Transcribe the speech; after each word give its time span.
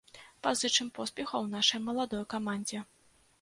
Пазычым 0.45 0.87
поспехаў 0.95 1.45
нашай 1.51 1.83
маладой 1.91 2.25
камандзе. 2.37 2.83